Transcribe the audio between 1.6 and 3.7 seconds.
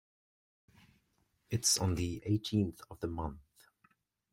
on the eighteenth of the month.